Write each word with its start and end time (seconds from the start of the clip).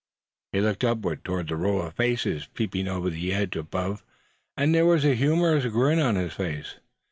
He 0.51 0.61
looked 0.61 0.83
upward 0.83 1.23
toward 1.23 1.47
the 1.49 1.55
row 1.55 1.81
of 1.83 1.93
faces 1.93 2.47
peeping 2.55 2.87
over 2.87 3.11
the 3.11 3.31
edge 3.31 3.55
above; 3.55 4.03
and 4.57 4.73
there 4.73 4.87
was 4.87 5.05
a 5.05 5.13
humorous 5.13 5.67
grin 5.67 5.99
on 5.99 6.15
his 6.15 6.33
face. 6.33 6.79